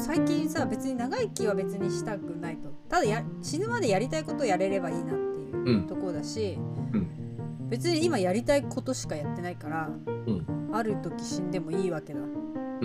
[0.00, 2.70] 最近さ別に長生きは別にしたくないと。
[2.88, 5.86] ただや死ぬまでやりたいことをやれればいいなっていううん。
[5.86, 6.58] ところだし、
[6.92, 7.68] うん。
[7.68, 10.70] 別に今やりたいことしかやってないから、ん。
[10.72, 12.24] ある時死んでもいいわけだ、う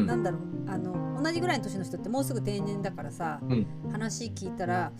[0.02, 0.06] ん。
[0.06, 3.66] なんだろうあの同じぐらいの年の人ってもうすぐ定年だからさ、うん。
[3.92, 4.92] 話聞いたら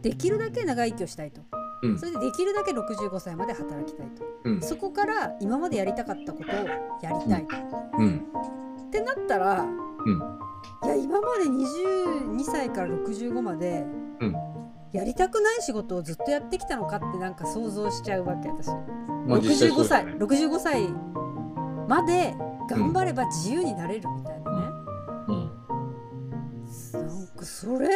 [0.00, 1.40] できるだけ長生きをしたいと、
[1.82, 1.98] うん。
[1.98, 4.62] それでできるだけ65歳まで働きたいと、うん。
[4.62, 8.22] そこから今までやりたかったことをやりたいと、うん。
[8.86, 10.44] ってなったら、うん
[10.84, 13.84] いや今まで22歳から65まで、
[14.20, 14.34] うん。
[14.92, 18.68] やりたくない仕事をずっとやってきたのかってなんか想像しちゃうわけ私、
[19.26, 20.88] まあ実際そ65うだ歳よね65歳
[21.88, 22.34] まで
[22.70, 24.66] 頑張れば自由になれるみたいなね、
[25.28, 25.50] うん。
[26.92, 27.88] なんかそれ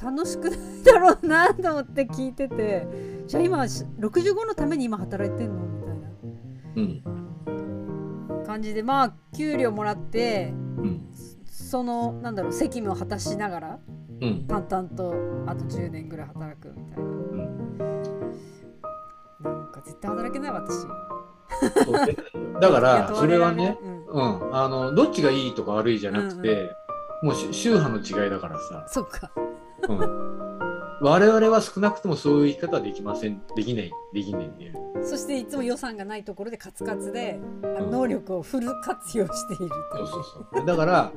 [0.00, 3.18] 楽しくないだろうなと思って聞いてて。
[3.28, 5.92] じゃあ今65のために今働いてんのみたい
[6.76, 7.02] うん。
[8.40, 11.02] な感じでまあ給料もらってうん
[11.68, 13.78] そのなんだろう責務を果たしながら
[14.20, 14.46] うん。
[14.48, 15.14] 淡々と
[15.46, 17.02] あと10年ぐらい働くみたいな。
[17.02, 17.78] うん
[19.40, 20.86] なんか絶対働けない私。
[22.60, 24.06] だから それはねうん。
[24.06, 24.56] うん。
[24.56, 26.74] あのどっちがいいとか悪いじゃなくて、
[27.22, 29.30] もうし宗派の違いだからさ、そっか。
[29.88, 29.98] うん、
[31.00, 37.40] 我々は少なくともそういう生き方はできませんできないできないんでそしていつも予算がないところでカツカツで
[37.78, 37.90] うん。
[37.90, 40.66] 能力をフル活用しているとそうそうそう。
[40.66, 41.12] だから、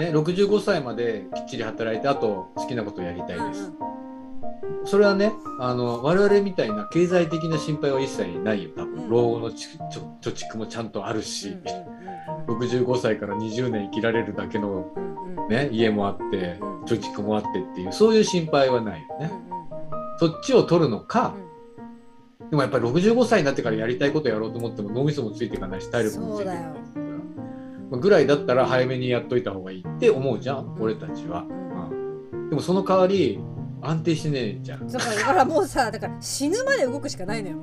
[0.00, 3.70] ね、65歳まできっちり働いてあと好きなことをやりたいです、
[4.86, 8.70] それはねあの我々みたいな経済的な心配は一切ないよ。
[8.76, 9.10] 多分、うん。
[9.10, 9.56] 老後の貯
[10.22, 11.90] 蓄もちゃんとあるし、うんうん
[12.46, 15.48] 65歳から20年生きられるだけの、うんうんうん。
[15.48, 16.84] ね、家もあってうん。
[16.84, 19.50] 貯蓄もあってっていうそういう心配はないよね、うんうん
[20.18, 21.34] そっちを取るのか
[22.40, 22.50] う、ん。
[22.50, 26.99] でもやっぱり65歳になってからやりたいことやろうと思っても脳みそもついていかないし体力もついていかない
[27.98, 30.82] ぐらいだったら早めにやっといた方がいいって思うじゃん、うん。
[30.82, 32.34] 俺たちは、うん。
[32.34, 32.50] うん。
[32.50, 33.40] でもその代わり
[33.82, 34.86] 安定してねえじゃん。
[34.88, 37.56] だからもうさだから死ぬまで動くしかないのよ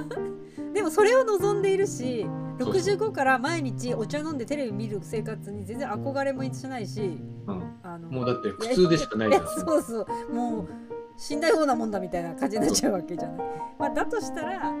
[0.74, 2.26] でもそれを望んでいるし
[2.58, 2.96] そうそう。
[2.96, 7.62] 65から毎日お茶飲んでテレビ見る生活に全然憧れもしないしうん。
[7.82, 9.42] あのもうだって普通でしかないじゃん。
[9.42, 10.34] やそうそう。
[10.34, 10.68] もう
[11.16, 13.46] 死んだようなもんだみたいな感じになっちゃうわけじゃない、
[13.78, 14.72] まあ、だとしたら、あ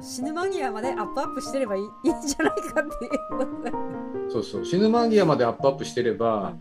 [0.00, 6.54] の死ぬ間際までアップアップしてればいいいいんじゃないかっていうそうそう死ぬ間際までアップアップしてれば、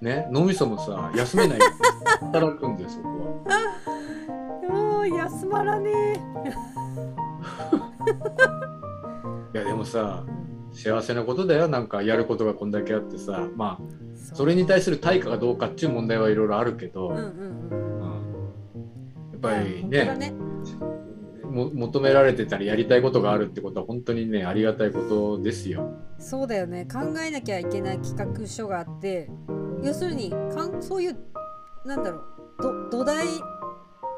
[0.00, 1.58] ね脳みそもさ休めない。
[2.20, 3.08] 働くんだよそこ
[3.46, 5.90] はもう休まらね
[9.52, 10.24] いやでもさ
[10.72, 11.66] 幸せなことだよ。
[11.68, 13.48] なんかやることがこんだけあってさ。
[13.56, 17.28] まあえそれに対する対価がどうかっていう問題はいろいろあるけど、うんうんうん。
[18.00, 18.12] うん。
[19.32, 20.99] やっぱりねも
[21.50, 25.90] 求められてたりやりたいことがあるってことは本当にねありがたいことですよ。
[26.18, 29.30] そうだよね考えなきゃいけない企画書があって
[29.82, 31.16] 要するにかんそういう
[31.84, 32.18] なんだろ
[32.58, 33.26] うど土台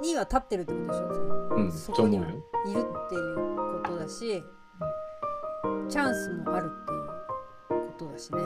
[0.02, 1.14] には立ってるってことでしょ？
[1.14, 2.26] そうん、のそこには。
[2.28, 3.36] いるっていう
[3.82, 4.42] ことだし
[5.88, 6.86] チャンスもあるっ
[7.68, 8.40] ていうことだしね。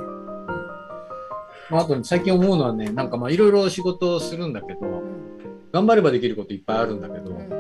[1.71, 5.27] まあ、あと最近思うのはねなんかまあいろいろ仕事をするんだけどうん
[5.73, 7.56] 頑張ればできることいっぱいあるんだけど、うん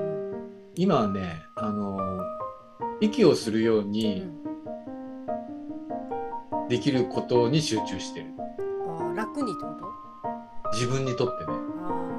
[0.76, 2.20] 今はねあの
[3.00, 4.36] 息をするよううにん。
[6.68, 8.26] できることに集中してる。
[8.38, 9.68] あー楽にってこ
[10.64, 10.70] と？
[10.72, 11.52] 自分にとってね。
[11.80, 12.18] あ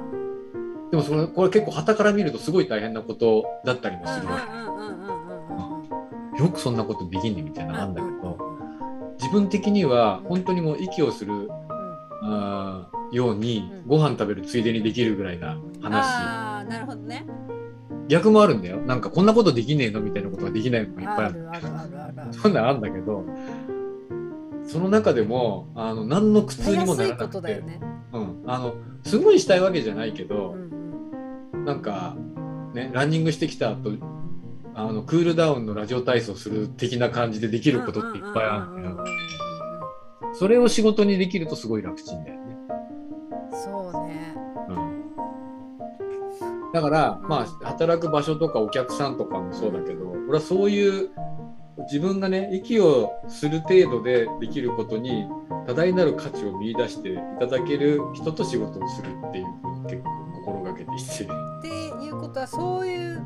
[0.90, 4.40] でもそれこれ結構傍から見るとすごい大変なことだったりもーするわ
[6.36, 6.42] け。
[6.42, 8.38] よくそんなことできんねみたいなのあるんだけうんど
[9.20, 11.48] 自分的には本当にもう息をするうん
[12.22, 16.06] あーようにうんご飯食べるついでにできるぐらいな話。
[16.06, 17.26] あーなるほどね。
[18.08, 18.78] 逆もあるんだよ。
[18.78, 21.48] なんかこんなことできねえのみたいなことができないのもいっぱいある。
[22.32, 23.24] そんなんあるんだけど
[24.64, 27.62] その中でもあの何の苦痛にもならなくて。
[28.10, 28.74] うん、あの
[29.04, 31.64] すごいしたいわけじゃないけうど、ん。
[31.66, 32.16] なんか
[32.72, 33.92] ねランニングしてきた後
[34.74, 39.04] あのクールダウンのラジオ体操する的な感じでできることっていっぱいあるんだよ。
[40.34, 42.56] それを仕事にできるとすごい楽ちんだよね、
[43.50, 44.34] そうね。
[44.68, 44.76] うん、
[46.72, 51.10] だから、うんまあ働く場所とかお客さんとかもそうだけど俺はそういう
[51.84, 55.26] 自分がね息をする程度でできることに
[55.66, 60.10] 多大なる価値を見出していただける人と仕事をするっていうふうに結構
[60.44, 61.24] 心がけていて。
[61.24, 61.68] って
[62.04, 63.22] いうことはそういう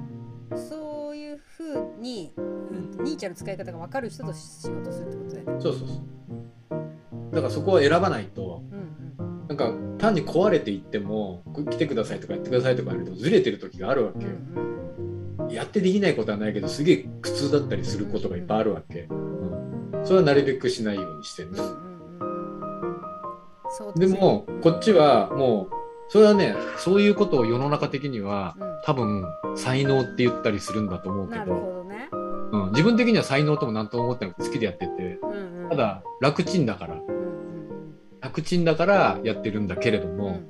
[0.54, 5.62] そういうふうに、うん、ニーチャの使い方が分かる人と仕事するってことだよね。
[5.62, 7.34] そうそうそう。
[7.34, 8.51] だからそこは選ばないと、
[9.52, 14.30] なんか単に壊れていっても、こ来てくださいとかやってくださいとか言われるとずれてる時があるわけよ。
[14.30, 14.72] うん
[15.50, 19.06] やってできないことはないけど、すげえ苦痛だったりすることがいっぱいあるわけ。
[19.10, 20.00] うん。
[20.02, 21.50] それはなるべくしないようにしてる。
[21.50, 22.94] うんうんうん。
[22.94, 23.00] うん
[23.70, 25.74] そうでもこっちはもう
[26.08, 28.72] それはねそういうことを世の中的にはうん。
[28.84, 29.24] 多分
[29.54, 31.84] 才能って言ったりするんだと思うけど。
[31.84, 32.08] ね。
[32.12, 35.18] うん、自分的には才能とも何とも思ってなくて好きでやってて。
[35.22, 35.68] うんうん。
[35.68, 36.94] た、だ楽ちんだから。
[36.94, 37.21] うん
[38.22, 40.18] うん楽ちんだからやってるんだけれどうんうん。
[40.18, 40.40] も、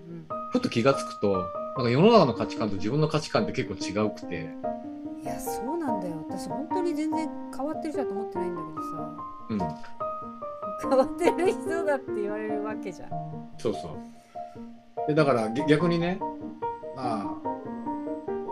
[0.52, 1.32] ふと気がつくと
[1.76, 4.82] なんか世の中の価値観と自分の価値観って結構違うくて、うん
[5.22, 6.26] いやそうなんだよ。
[6.28, 9.16] 私本当に全然変わってる人だと思ってないんだけどさ。
[9.50, 13.08] うん、変わってる人だって言われるわけじゃん。
[13.56, 14.12] そうそう。
[15.06, 16.18] でだからぎ逆にね
[16.96, 17.34] まあ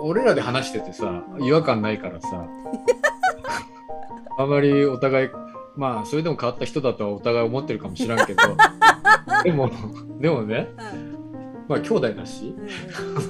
[0.00, 2.46] 俺らで話しててさ違和感ないからさ
[4.38, 5.28] あまりお互い
[5.76, 8.42] まあそれでも変わった人だとはお互い思ってるかもしらんけど
[9.44, 9.70] でも
[10.20, 10.68] でもね
[11.68, 12.54] まあ兄弟だし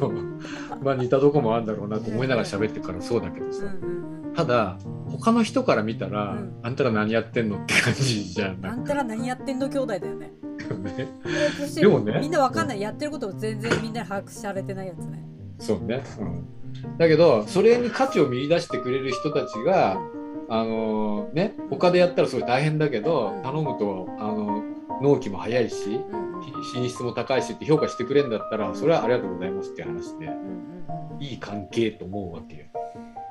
[0.82, 3.64] まあ似たとこもあるんだろうなと思いながら喋ってるからそうだけどさ。
[4.34, 4.78] ただ
[5.08, 6.52] 他の人から見たら、うん。
[6.62, 8.66] あんたら何やってんのって感じじゃんうん。
[8.66, 10.30] あなんんたら何やってんの兄弟だよね。
[11.74, 12.80] でもねみんなわかんない。
[12.80, 15.24] やってることを全然みんなに把握されてないやつね。
[15.58, 20.00] そうね、うん、だけどそれに価値を見出してくれる人たちが、
[20.48, 23.42] あのーね他でやったらすごい大変だけど、うん。
[23.42, 24.49] 頼むとあの
[25.00, 26.00] 納期も早いし
[26.72, 30.30] 品質も高いしって評価してくれるんだったらそれはありがとうございますっていう話で
[31.20, 32.64] いい関係と思うわけよ。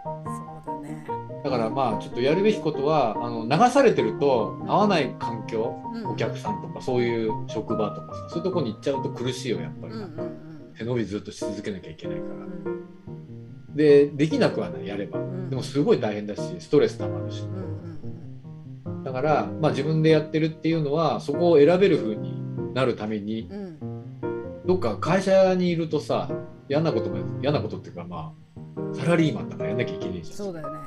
[0.04, 1.06] そうだね。
[1.44, 10.76] だからまあちょっとやるべきことはあの流されてると合わない環境うんお客さんとかそういう職場とかさそういうとこに行っちゃうと苦しいよやっぱり、うんうんうん。
[10.78, 12.36] 背伸びずっとし続けなきゃいけないから。
[12.36, 12.86] うん
[13.76, 15.20] でできなくはないやれば。
[15.20, 15.50] ん。
[15.50, 17.44] でもすごい大変だしストレスたまるし
[19.10, 23.78] だから、まあ、自分でやってるっていうのはそこを選べる風になるためにうん。
[23.82, 24.00] うん
[24.70, 26.30] どっか会社にいるとさ
[26.70, 28.36] 嫌なことも嫌なことっていうかま
[28.76, 30.38] あサラリーマンだからやんなきゃいけないじゃん。
[30.38, 30.80] そうだよね。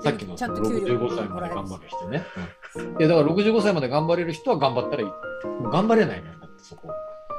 [0.00, 2.24] さっきのちゃんと給料65歳まで頑張る人ね、
[2.74, 2.84] うん。
[2.98, 5.08] いやだから65歳まで頑張れる人は頑張ったらいい。
[5.70, 6.88] 頑張れないのよだってそこ。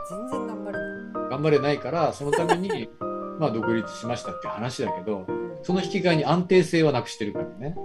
[0.10, 1.30] 全然頑張れない。
[1.30, 2.90] 頑張れないからそのために
[3.38, 5.58] まあ独立しましたっていう話だけどうん。
[5.62, 7.76] その引き換えに安定性はなくしてるからね。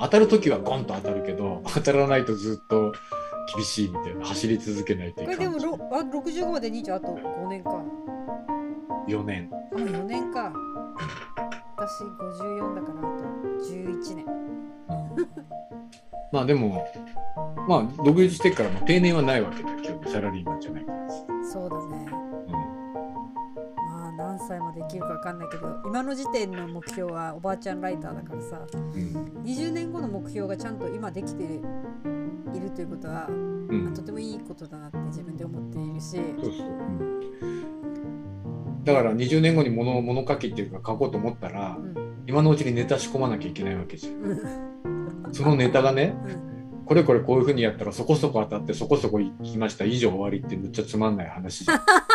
[0.00, 2.92] うん当たる時はゴンと当たるけど当たらないとずっと
[3.54, 7.82] 厳しいみたいな走り続けないといけないでもろあ65まで兄ちゃんあと5年か。
[9.08, 10.52] 4年あもう4年か。
[11.76, 13.24] 私54だからあと
[13.72, 14.26] 11年。
[16.32, 16.86] まあでも
[17.68, 22.29] まあ独立してからも定年はないわけだよ基本サラリーマンじゃないからさ、そうだね。
[24.50, 28.80] 歳まで生きるか分かんないけど今の時点の目標はおばあちゃんライターだからさうん。
[28.80, 31.46] うん20年後の目標がちゃんと今できてい
[32.60, 33.94] るということは、うん。
[33.94, 38.84] とてもいいことだなって自分で思っているし、そうそう、うん。
[38.84, 41.94] だから20年後に物物書きっていうか書こうと思ったらうん。
[42.26, 44.14] 今のうちにネタ仕込まなきゃいけないわけじゃん。
[44.14, 44.34] う
[45.28, 45.32] ん。
[45.32, 46.84] そのネタがねうん。
[46.84, 49.84] これこれこういうふうにやったらそこそこ当たってそこそこ行きました。
[49.84, 51.80] 以上終わりってむっちゃつまんない話じゃん。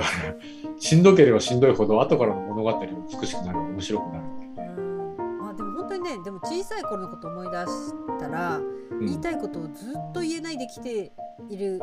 [0.00, 0.34] だから
[0.78, 4.82] しんどければしんどいほど後からの物語が美しくなる面白くなるんだよね、
[5.18, 5.38] うん。
[5.38, 9.06] まあでも本当にねでも小さい頃のこと思い出したら、うん。
[9.06, 11.12] 言いたいことをずっと言えないできて
[11.48, 11.80] いる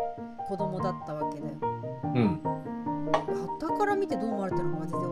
[0.48, 1.54] 子供だったわけだよ。
[2.15, 2.42] うん。
[3.60, 5.09] 旗から見てどう思われてるのか全然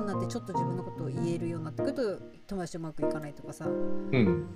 [0.00, 2.02] になってちょっと自分のことを言えるようになってくると
[2.46, 3.66] 友達とうまくいかないとかさ。
[3.66, 4.46] うん。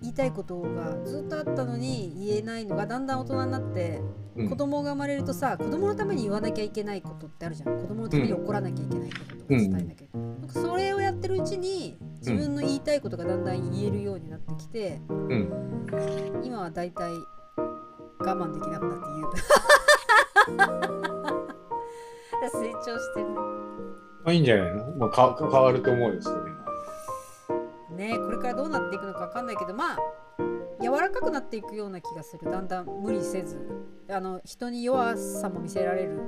[0.00, 4.00] 言いたいことがずっとあったのに言えないのがだんだん大人になって、
[4.36, 4.48] うん。
[4.48, 7.78] 子供が生まれるとさ子供のために言わなきゃいけないことってあるじゃん。
[7.80, 15.50] 子供のために怒らなきゃいけないこととか伝えなきゃいけない、なんかそれをやってるうちに自分の言いたいことがだんだん言えるようになってきて、うん。
[16.42, 17.12] 今はだいたい
[18.18, 19.32] 我慢できなくなって言う。
[22.50, 23.40] 成長してるま
[24.24, 26.46] あいいんじゃないの、まあ、か変わると思うよそれは。
[27.96, 29.98] ねこれからどうなっていくのか分かんないけどまあ
[30.80, 32.50] 柔らかくなっていくような気がする。
[32.50, 33.68] だんだん無理せず。
[34.10, 36.20] あの人に弱さも見せられる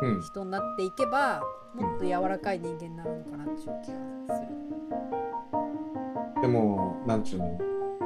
[0.00, 0.22] うん。
[0.22, 1.42] 人になっていけば
[1.74, 4.48] もっと柔らかい人間になるのかなっていう気がする。
[6.42, 7.58] でもなんつうの？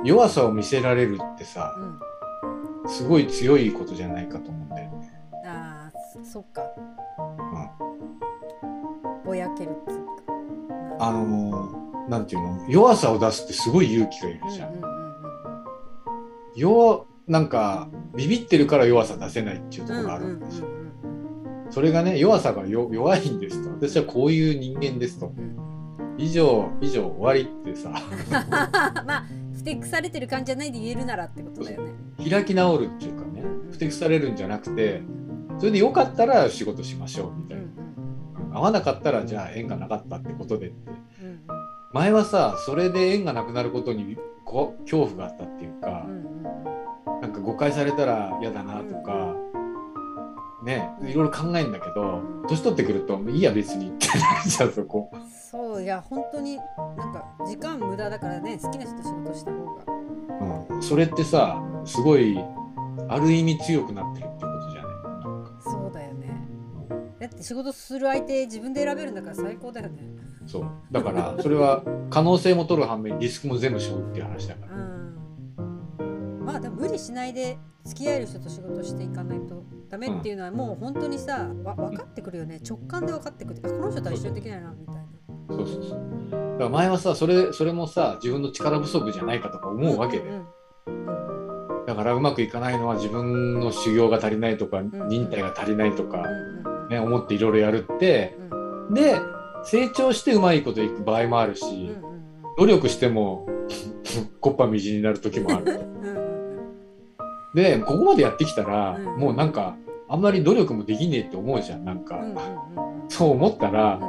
[0.04, 2.88] 弱さを見せられるってさうん。
[2.90, 5.12] すごい強いことじゃないかと思うんだよね。
[5.44, 6.62] あーそそっか。
[7.18, 7.41] うん
[9.32, 10.12] ぼやけるっつうか。
[11.00, 12.66] あのなんていうの？
[12.68, 14.82] 弱さを出すってすごい勇気がいるうんじゃん。
[16.54, 20.66] 弱なんかビビってるから弱さ出せないっていうところがあるんですよ。
[20.66, 21.72] うん。
[21.72, 23.70] それがね弱さがよ弱いんですと。
[23.70, 25.26] 私はこういう人間ですと。
[25.26, 25.58] うん
[26.18, 27.90] 以上以上終わりってさ。
[29.06, 29.24] まあ
[29.54, 31.92] ふてくされてる感じじゃないで言えるならってことだよね。
[32.30, 33.42] 開き直るっていうかね。
[33.70, 35.00] ふてくされるんじゃなくて
[35.58, 37.51] それでよかったら仕事しましょうみたうんいな、
[38.54, 40.92] 合わなかったらじゃあ縁がなかったってことでって。
[41.92, 49.34] 前はさそれで縁がなくなることにこ恐怖があったっていうかう、なんか誤解されたら嫌だなとか、
[50.64, 52.46] ねいろいろ考えるんだけど、うん。
[52.48, 55.10] 年取ってくるといいや別にってなっちゃうそこ。
[55.50, 59.82] そういや本当になんか時間無駄だからね好きな人と仕事した方が。
[60.74, 62.38] うん、それってさすごい
[63.08, 64.31] ある意味強くなってる
[67.34, 70.02] って仕事する相手自分で選べるんだから最高だよね。
[70.46, 70.70] そう。
[70.90, 74.76] だからそれは可能性も取る反面リスクも全部背負うっていう話だから。
[74.76, 76.42] うん。
[76.44, 82.60] まあでも無理しないで付き合える人と仕事していかないとダメっていうのはもう本当にさわ分かってくるよね。
[82.68, 83.60] 直感で分かってくる。
[83.64, 85.02] あこの人とは一緒にできないなみたいな。
[85.50, 86.30] そうそうそう。
[86.30, 90.46] だから前はさそれそれもさ自分の力不足じゃないかとか思うわけで、うんうん
[91.86, 96.61] だからうまくいかないのは自分の修行が足りないとか、ん忍耐が足りないとか、うんうんうん
[96.92, 98.36] ね、思っていろいろやるって
[98.88, 98.94] うん。
[98.94, 99.20] で
[99.64, 102.12] 成長してうまいこといく場合もあるし、うんうん
[102.58, 103.46] 努力しても
[104.40, 105.80] こっぱみじんになる時もある。
[107.54, 109.04] でここまでやってきたら、うん。
[109.18, 109.76] もうなんか
[110.08, 112.20] あんまり努力もできねえって思うじゃんなんか、
[113.08, 114.00] そう思ったら、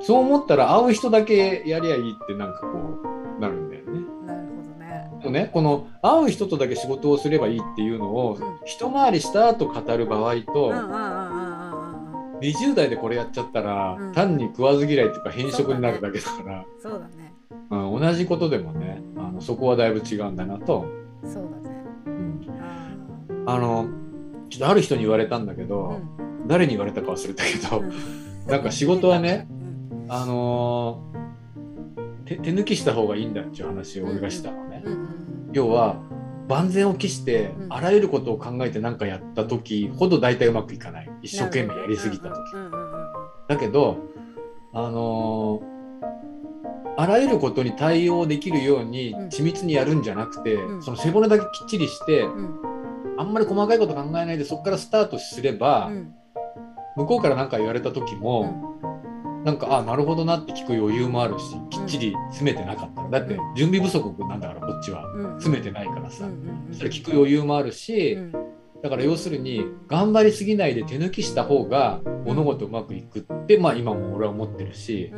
[0.00, 2.68] そう思ったら会う人だけやりゃいいってなんかこ
[3.38, 3.90] うなるんだよね。
[3.90, 4.40] うんなる
[5.10, 5.40] ほどね。
[5.40, 8.58] ねこの会う人とだけ仕事をすればいいっていうのを、うん。
[8.66, 11.21] 一回りした後語る場合と、うんうんうん
[12.42, 14.12] 20代でこれやっちゃったら、うん。
[14.12, 16.64] 単に食わず嫌いとか変色になるだけだから。
[16.80, 17.32] そうだね。
[17.70, 20.84] うん同じことでもねあのそこはだいぶ違うんだなと、
[21.24, 21.84] そうだね。
[22.06, 22.40] うん。
[23.46, 23.88] ああの
[24.50, 26.48] ちょっとある人に言われたんだけーど、うん。
[26.48, 27.92] 誰に言われたか忘れたけど、うん。
[28.46, 30.06] なんか仕事はねうん。
[30.08, 31.22] あのー
[32.24, 34.82] 手手抜きした方がいいんだっていう話を俺がしたのね。
[35.52, 35.96] 要は
[36.48, 37.72] 万全を期してうん。
[37.72, 42.38] あらゆることを考えて何かやった時ほど大体うまくいかない一生懸命やりすぎた時。
[42.54, 43.12] うんうんうんうん
[43.48, 43.98] だけど
[44.72, 45.72] あのー
[46.96, 49.28] あらゆることに対応できるようにうん。
[49.28, 50.82] 緻密にやるんじゃなくて、うん。
[50.82, 52.60] その背骨だけきっちりして、うん。
[53.18, 56.14] あんまり細かいこと考えないでそこからスタートすれば、うん。
[56.96, 58.78] 向こうから何か言われた時も、
[59.44, 63.54] なんかあなるほどなって聞く余裕もあるしきっちり詰めてなかったらだってうん。
[63.54, 65.06] 準備不足なんだからこっちは。
[65.06, 65.30] うん。
[65.40, 66.74] 詰めてないからさ、うんうんうん。
[66.74, 68.41] それ聞く余裕もあるし、うん
[68.82, 75.16] だから要するに頑張りすぎないで手抜きした方が物事うまくいくって、まあ今も俺は思ってるしう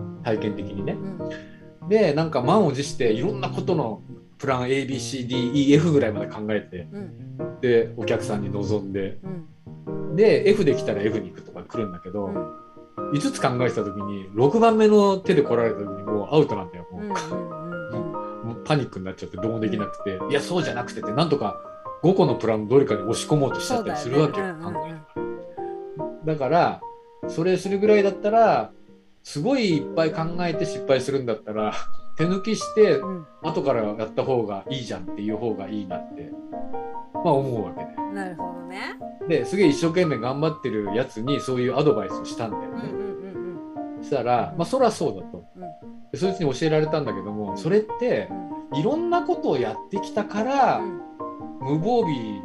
[0.00, 0.20] ん。
[0.22, 0.92] 体験的にね。
[0.92, 1.88] うん。
[1.88, 4.02] でなんか満を持していろんなことの
[4.38, 7.60] プラン ABCDEF ぐらいまで考えてうん。
[7.60, 9.18] でお客さんに臨んで。
[9.86, 10.16] うん。
[10.16, 12.70] で F できたら F に行くとか来るんだけど、うん。
[13.12, 16.86] 5つ考えてた時に6番目の手で来られた時にもうアウトなんだよ
[18.44, 21.60] もうパニックになっちゃってどうもできなくて、いやそうじゃなくてってなんとか
[22.02, 24.46] 5個のプランのどれかに押し込もうとしちゃったりするわけよ。
[26.24, 26.80] だから
[27.28, 28.70] それするぐらいだったら
[29.22, 31.72] すごいいっぱい考えて失敗するんだったら
[32.16, 36.30] 手抜きしてうん後からやった方がいいじゃんっていう方がいいなって
[37.14, 37.90] まあ思うわけで。
[37.98, 38.96] うんなるほどね
[39.28, 42.68] ですげえ一生懸命頑張ってるやつにそういうアドバイスをしたんだよね。
[42.92, 43.20] うんうんうん
[44.00, 45.44] そしたら、まあそりゃそうだと。
[45.56, 45.62] うん
[46.10, 48.28] でそいつに教えられたんだけどもそれって
[48.72, 51.00] うんいろんなことをやってきたからうん
[51.60, 52.42] 無防備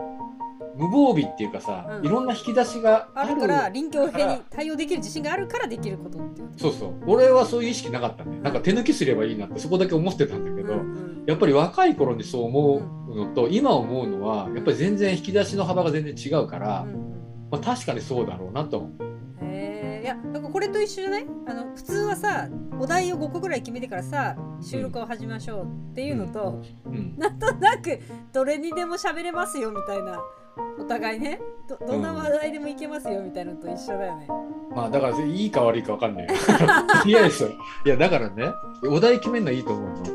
[0.78, 2.06] 無防備っていうかさ、うん。
[2.06, 6.94] いろんな引き出しがあるあるから臨機応変に対応できる自信があるからできることっていうそうそう。
[7.08, 11.24] 俺はそういう意識なかったねなんか手抜きすればいいなってそこだけ思ってたんだけど、うんうん。
[11.26, 17.50] やっぱり若い頃にそう思うのと、今思うのはやっぱり全然引き出しの幅が全然違うから、うんうん。
[17.52, 18.92] まあ、確かにそうだろうなと思う。
[19.46, 21.26] へえいやなんかこれと一緒じゃない？
[21.48, 28.00] あの普通はさお題を5個ぐらい決めてからさ収録を始めましょうっていうのと、うんなんとなく
[28.34, 30.22] どれにでも喋れますよみたいな
[30.80, 34.28] お互いねどどんな話題でもいけますよみたいなのと一緒だよね。
[34.76, 36.28] まあだからいいか悪いか分かんない。
[37.06, 38.52] いやだからね
[38.90, 40.15] お題決めるのはいいと思うの。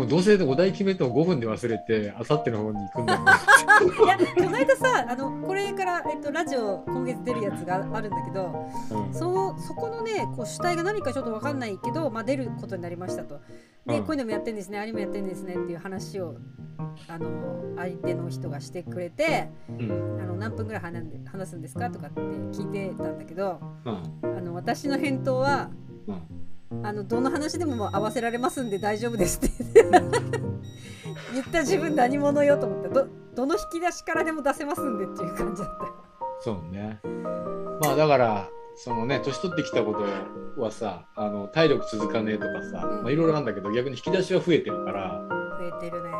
[0.00, 3.20] もどうせお題決めても5分で忘れてあさっての方に行くんだよ。
[4.04, 9.14] いやこの間さあのこれから、えっと、ラジオ今月出るやつがあるんだけどうん。
[9.14, 13.40] そのそこのねこう主体が何かちょっと分かんないけど、まあ、出ることになりましたと。
[13.86, 14.04] で、うん。
[14.04, 16.36] こういうのもやってんですねあれもやってんですねっていう話を
[17.08, 17.28] あの
[17.76, 20.18] 相手の人がしてくれてうん。
[20.20, 24.36] あの何分ぐらい話話すんですかとかって聞いてたんだけどうん。
[24.36, 25.70] あの私の返答は
[26.06, 26.39] うん
[26.82, 29.82] あのどの話でも合わせられますんで大丈夫ですって
[31.34, 35.94] 言った自分何者よと思ってどどの引き出しからでも出せますんでっていう感じだったよ。
[36.40, 37.00] そうね。
[37.82, 39.94] まあだからそのね年取ってきたこ
[40.56, 45.22] とはさあの体力続かねえとかさ、うんまあいろいろなんだけど逆に引き出しは増えてるから、
[45.58, 46.10] 増えてるね。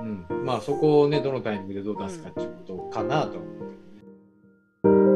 [0.00, 3.58] うん、まあそこをねどのタイミングでどう出すかっていうことかなと思う
[4.82, 5.13] けど。